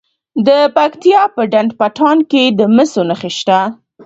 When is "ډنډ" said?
1.51-1.71